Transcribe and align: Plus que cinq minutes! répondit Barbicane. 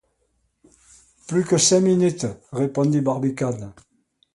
Plus 1.27 1.45
que 1.45 1.59
cinq 1.59 1.81
minutes! 1.81 2.25
répondit 2.51 3.01
Barbicane. 3.01 3.71